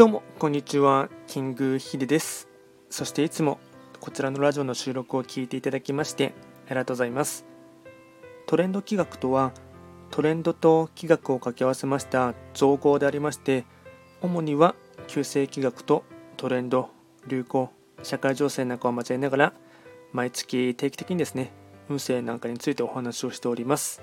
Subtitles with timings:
[0.00, 2.48] どうもこんにちはキングヒデです。
[2.88, 3.60] そしていつも
[4.00, 6.32] こちらのラジオの収録を聞いていただきまして
[6.68, 7.44] ありがとうございます。
[8.46, 9.52] トレンド企画とは
[10.10, 13.66] トレンドと企画を掛け合わせました造語でありまして
[14.22, 14.74] 主には
[15.06, 16.04] 旧世企画と
[16.38, 16.88] トレンド
[17.26, 17.70] 流行
[18.02, 19.52] 社会情勢なんかを交えながら
[20.14, 21.52] 毎月定期的にですね
[21.90, 24.00] 運勢なんかについてお話をしております。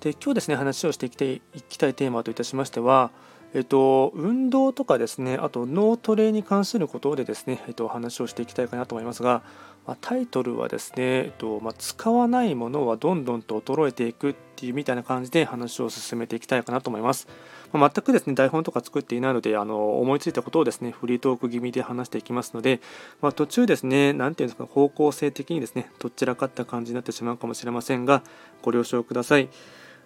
[0.00, 3.12] で今日ですね話をしていきたいいきたいテーマといたしましては
[3.52, 9.42] えっと、運動とかですね、あと脳トレに関することでですね、えっと、お話をしていきたいかなと思いますが、
[9.86, 17.26] まあ、タイトルはですね、えっとまあ、使わないものはどんどんと衰えていくっていうみたいな感じで話を進めていきたいかなと思います。
[17.72, 22.80] まあ、全くですね、台本とか作っていないので、あの思いついたことをですね、フリートーク気味で話していきますので、
[23.20, 28.22] ま途中ですね、なんていうんですか、方向性的にですね、どちらかった感じになってしまうかもしれませんが、
[28.62, 29.48] ご了承ください。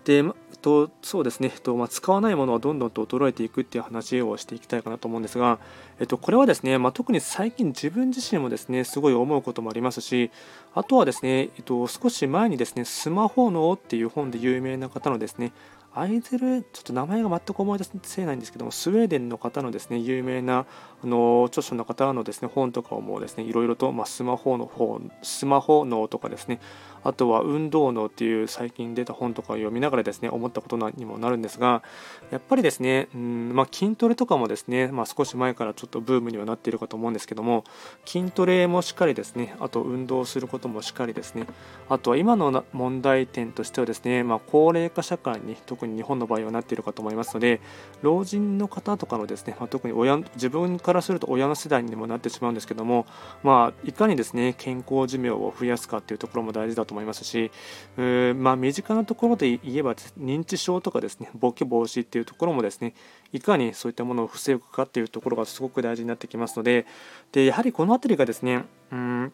[0.05, 5.59] で、ま、とそうですね、えっとまあ、使わないものはどんどんと衰えていくっていう話をしていきたいかなと思うんですが、
[6.01, 10.31] えっと、これはですね、まあ、特に最近自分自身もですねすごい思うこともありますし
[10.75, 15.53] あとはですね、えっと、少し前にですねスマホ脳っていう本で有名な方のですね
[15.97, 20.67] アイゼル、ちょっと名前が全く思い出せないんですけども、スウェーデンの方のですね、有名な
[21.05, 26.61] あの著書の方のですね、本とかをもうですね、いろいろと、まあ、スマホの方、スマホ脳とかですね、
[27.05, 31.83] あとは運動脳っていう最近出た本とかを読みながらですね、思ったことにもなるんですが、
[32.31, 37.65] やっぱりですね、うんまあ、筋トレとかもですね、まあ、少し前からちょっとブームにはなっているかと思うんですけども、
[38.07, 41.47] 筋トレもしっかりですね、あと運動することもしっかりですね、
[41.91, 47.61] あとは今の問題点としてはですね、まあ、高齢化社会に特に日本の場合はなっているかと思いますので、
[48.03, 53.07] 老人の方とかのですね、まあ、特に親自分からすると親の世代にもなってしまうんですけども、
[53.43, 57.51] まあ、いかにですね、健康寿命を増やすかっていうところも大事だと思いますし、
[57.97, 62.95] まあ、身近なところで言えば認知症とかですねボケ防止っていうところもですね
[63.33, 66.87] いかにそういったものを防ぐかっていうところがすごく大事になってきますので
[67.33, 69.33] でやはりこの辺りがですねうん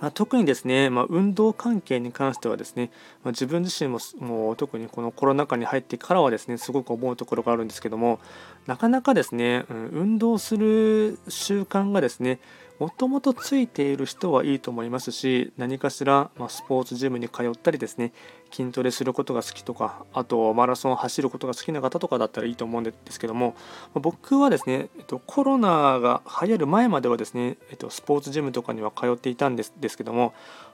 [0.00, 2.90] まあ、特にですね、まあ、運動関係に関してはですね、
[3.24, 8.20] まあ、自分自身ももう特にこのコロナ禍に入ってからはですねすごく思うところがあるんですけども
[8.66, 12.38] なかなかですね、うん、運動する習慣がですね
[12.78, 18.12] もともとついている人はいいと思いますし何かしら、まスポーツジムに通ったりですね
[18.52, 23.56] 筋トレすることが好きとかあとマラソンを走ることが好きな方とかだったらいいと思うんですけども
[23.94, 30.32] 僕はですね、えっと、コロナが流行る前まではですね、えっと、スポーツジムとかには通っていたんですですけども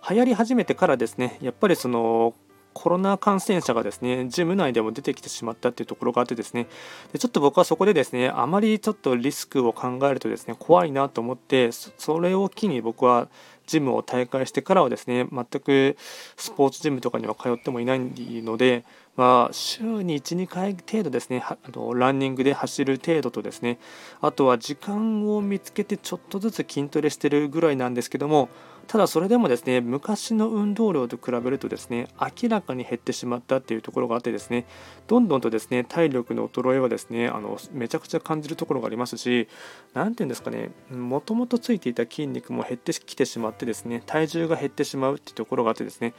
[0.09, 2.35] 流行り始めてからですねやっぱりその
[2.75, 6.67] コロナ感染者がですね、ジム内でも出てきてしまったっていうところがあってですね、
[7.13, 13.29] でちょっと僕はそこでですね、あまりちょっとリスクを考えるとですね、怖いなと思って、それを機に僕は
[13.67, 15.97] ジムを大会してからはですね、全く
[16.37, 18.85] スポーツジムとかには通ってもいないので、
[19.17, 23.79] まあ、週に1、2回程度ですね、あのランニングで走る程度とですね、
[24.21, 28.49] あとは時間を見つけてちょっとずつ筋トレしてるぐらいなんですけども、
[28.87, 34.67] ただそれでもですね昔の運動量と比べるとですね明らかに減ってしまったっていうところがあってですね
[35.07, 39.49] どんどんとですね体力の衰えはですねあのめちゃくちゃ感じるところがありますし
[39.95, 46.15] 何て言うんですかねもともとついていた筋肉も減ってきてしまってですね体重が減ってしまうっていうところがあってですね、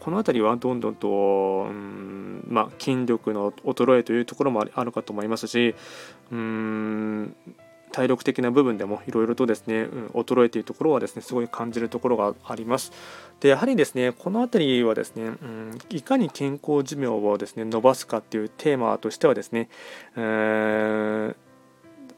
[0.00, 1.08] この辺りはどんどんと、
[1.68, 5.74] うんまあ、筋力の衰えというところもあるかと思いますし
[6.30, 7.36] うん
[7.96, 12.92] 体力的な部分でもいろいろとですね、うん、衰えているところはですねすごい感じるところがあります。
[13.40, 19.70] でやはりですねこの辺りはですね、うん、いかに健康寿命をですね伸ばすかっていうテーマとしてはですね、
[20.14, 21.36] えー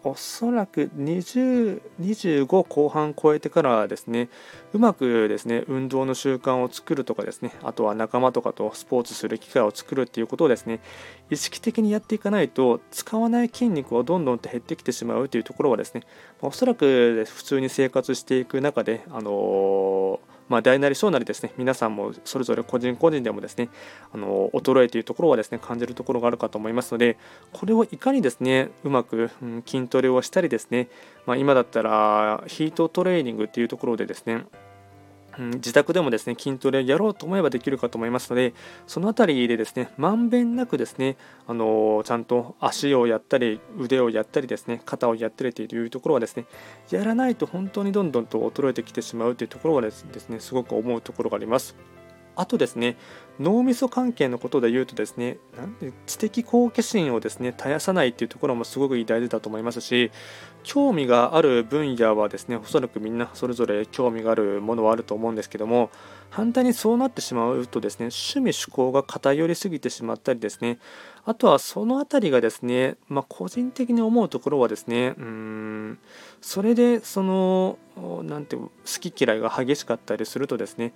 [0.04, 4.28] おそらく20、25後半超えてからですね、
[4.72, 10.80] うまくですね、運動の習慣を作るとかですね、あとは仲間とかとスポーツする機会を作るっていうことをですね、
[11.30, 16.02] 意識的にやっていかないと、使わない筋肉はどんどんと減ってきてしまうというところはですね、
[16.40, 23.68] おそらく普通に生活していく中で、あのーまあ、大なり小なりですね、皆さんもそれぞれ個人個人でもですね、
[24.12, 27.18] あの衰えというところはですね、感じるところがあるかと思いますので、
[27.52, 30.88] これをいかにですね、うまく、うん、筋トレをしたりですね、
[31.26, 34.44] まあ、今だったらヒートトレーニングっていうところでですね、
[35.38, 38.54] うん、自宅でもですね筋トレやろうと思えばできるかと思いますので
[38.86, 46.46] その辺りでですねまんべんなくですねあのちゃんと足をやったり腕をやったりですね肩をやったりというところはですね
[46.90, 51.97] やらないと本当にどんどんと衰えてきてしまうというところはですねすごく思うところがあります。
[52.38, 52.96] あとですね
[53.40, 60.12] 脳みそ関係のことで言うとですねなんで知的好奇心をですね絶やさないっていうところもすごく大事だと思いますし
[60.62, 65.90] 興味がある分野はですねおそらくみんなそれぞれ興味があるものはあると思うんですけども
[66.30, 70.78] 反対にそうなってしまうとですね趣味趣向が偏りすぎてしまったりですね
[71.24, 75.98] あとはその辺りがですね、まあ、個人的に思うところはですねうん
[76.40, 77.78] それでその
[78.22, 78.70] 何ていう好
[79.00, 80.92] き嫌いが激しかったりするとですね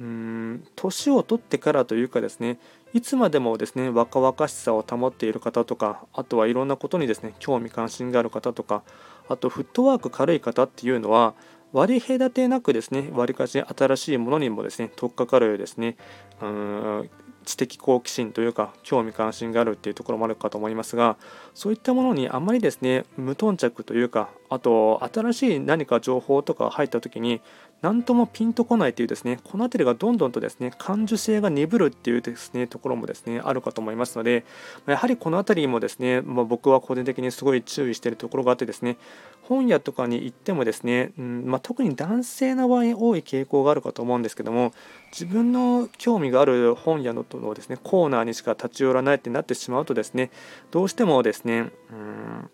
[0.00, 2.58] うん年を取ってからというかですね
[2.92, 8.82] いつまでもですね若々しさを保っている方とかあとはいろんなことにですね興味関心がある方とか
[9.28, 11.34] あとフットワーク軽い方っていうのは
[11.72, 15.96] 割り隔てなくですね割りかし新しいものにもですね取っかかるですね
[16.40, 17.10] うん
[17.44, 21.16] 知的好奇心というか興味関心があるっていうところもあるかと思いますが
[21.54, 27.40] そういったものにあまりですね無頓着というかあと新しい何か情報とか入った時に
[27.84, 34.46] 何ともピンとこないというですねこの辺りがどんどんとですね感受性が鈍るっていうですねところもですねあるかと思いますので
[34.86, 38.96] やはりこの辺りもですね、まあ、僕は個人的にすごい注意しているところがあってですね
[39.42, 44.72] 本屋とかに行ってもですね、うんまあ、特に男性の場合多い傾向があるかと思うんですけども
[45.12, 50.30] 自分の興味がある本屋ののですねコーナーにしか立ち寄らないってなってしまうとですね
[50.70, 52.50] どうしてもですねうん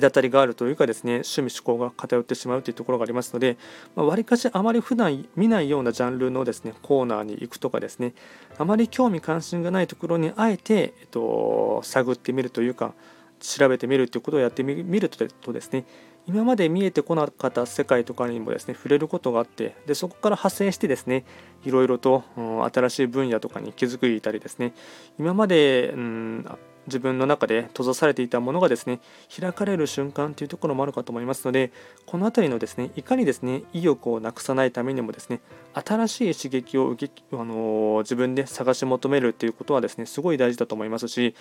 [0.00, 3.56] 隔たりがあるというかですね趣味趣向が偏ってしまうというところがありますので
[3.96, 8.14] わり、まあ、かしあまり普段見ないようなジャンルのですねコーナーに行くとかですね
[8.58, 12.94] あまり興味関心がないところにあえて、えっと、探ってみるというか
[13.40, 15.84] 調べてみるということをやってみるとですね
[16.26, 21.24] 今まで見えてこなかった世界とかにもですね触れることがあってでそこから派生してですね
[21.64, 24.74] いろいろと、うん、新しい分野とかに気づいたりですね
[25.18, 26.58] 今まで、うん
[26.88, 29.00] 自分の中で閉ざされていたものがですね
[29.34, 31.72] 開かれる瞬間というところもあるかと思いますので
[32.06, 35.40] この辺りのですねいかにですね意欲をなくさないためにもですね
[35.74, 41.34] 新しい刺激を受け、あの自分で探し求めるということはですねすごい大事だと思いますし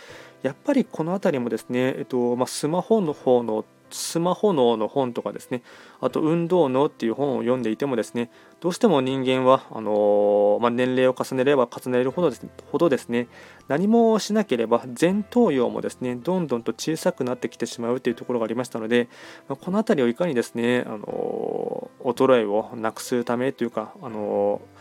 [0.43, 5.61] やっぱりこの辺りもですね、えっとまあ、スマホの方のスマホ脳の本とかですね。
[5.99, 8.29] あと運動脳っていう本を読んでいてもですね
[8.59, 13.27] どうしても人間はあのー、まあ、年齢を重ねれば重ねるほどです,、ね、ほどですね
[13.67, 19.09] 何もしなければ前頭葉もですねどんどんと小さくなってきてしまうというところがありましたので、
[19.47, 24.76] まあ、この辺りをいかにですね、あのー、衰えをなくすためというか、あのー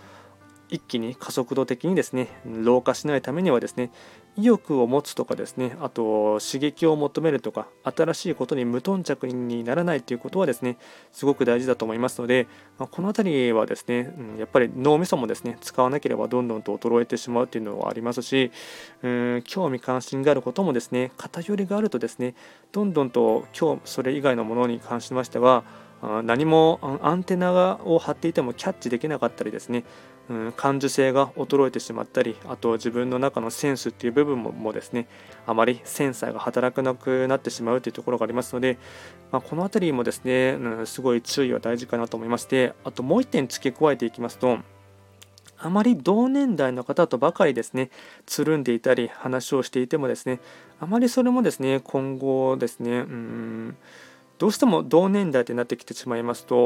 [0.68, 3.90] 一気に加速度的にですね老化しないためにはですね
[4.36, 10.76] 意欲を持つとかですねあと刺激を求めるとか新しいことに無頓着にならないということはですね
[11.12, 12.46] すごく大事だと思いますので、
[12.78, 18.50] この辺りはですね、やっぱり脳みそもですね使わなければどんどんと衰えてしまうというのはありますし
[19.02, 22.34] うん興味関心があることもですね偏りがあるとですね
[22.72, 25.64] どんどんと今日それ以外のものに関しましては
[26.24, 29.84] 何もアンテナを張っていてもキャッチできなかったりですね
[30.28, 35.06] うん、感受性が衰えてしまったりあと自分の中のセンスっていう部分もですね
[35.46, 38.78] あまりセンサーが働かなくなってしまうというところがありますので、
[39.30, 44.58] まあ、この辺りもですね、うん、すごい注意は大事かなと思いましてあともう1点付け加えていきますと
[45.58, 47.90] あまり同年代の方とばかりですね
[48.26, 50.40] つるんでいたり話をしていてもですね
[50.80, 53.76] あまりそれもですね今後ですねうん
[54.38, 56.56] どうしても同年代ってなってきてしまいますと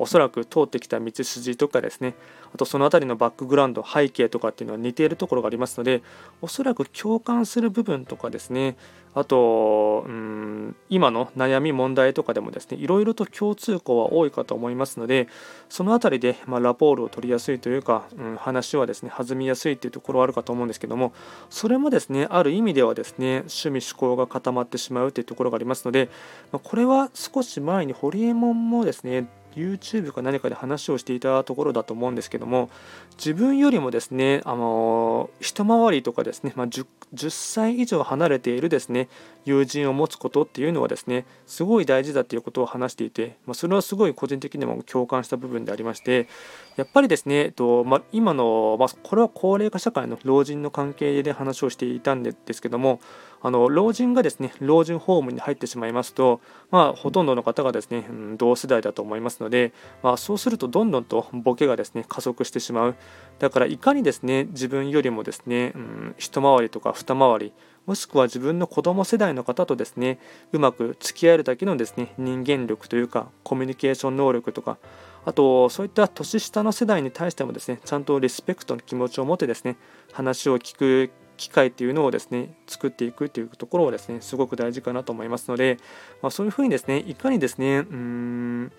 [0.00, 2.14] おそらく通ってきた道筋とかですね
[2.52, 6.02] あとその辺りのバックグラウンド背景とかっていうのは似ているところがありますので
[6.42, 8.76] おそらく共感する部分とかですね
[9.14, 15.28] あとうん今の悩み問題とかでもですねいろいろと共通項は多いかと思いますので
[15.68, 21.12] その辺りで、まあ、ラポールを取りやすいというか、うん、話はですね弾みやすいというところはあるかと思うんですけども
[21.48, 26.10] それもですねある意味ではですね趣味思考が固まってしまうというところがありますので、
[26.52, 32.70] まあ、これは少し前にホリエモンもですね YouTube か何かで話をしていたところだと思うんですけども
[33.16, 39.08] 自分よりもですねあの一回りとかですね、まあ10、10, 歳以上離れているですね
[39.44, 46.28] 友人を持つことっていうのはですねすごい大事だということを話していて、まあ、それはすごい個人的にも共感した部分でありまして
[46.76, 53.00] やっぱりですね、えっとまあ、今の、まあ、これは高齢化社会の老人の関係で話をしていたんですけども
[53.44, 62.94] あの老人がですね老人ホームに入ってしまいますと、まあ、ほとんどの方がですね、うん、同世代だと思いますので、まあ、そうするとどんどんとボケがですね加速してしまう。
[63.38, 67.52] だからいかにですね自分よりもですね、うん、一回りとか二回り
[67.84, 70.18] もしくは自分の子供世代の方とですね
[70.52, 74.78] うまく付き合えるだけのですね人間力というかコミュニケーション能力とか
[75.26, 79.76] あとそういった年下の世代に対してもですねちゃんとリスペクトの気持ちを持ってですね
[80.12, 85.78] 話を聞く機会っていうのをですね作っていくっていうところをですねすごく大事かなと思いますので、
[86.22, 88.72] まあ、そういうふうにですねいかにですねうん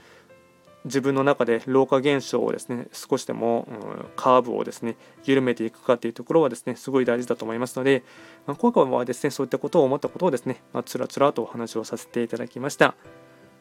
[0.85, 4.95] 自分の中で老化現象をですね少しでも、うん、カーブをですね
[5.25, 8.03] 緩めていくかっていうところはですねすごい大事だと思いますので、
[8.45, 12.93] まあ、今回はですねそういったことを思ったことをですね、まあ、つらつらとお話をさせていただきました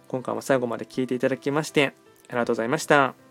[0.09, 1.95] 今回も最後まで聞いていただきまして
[2.29, 3.24] ありがとうございました。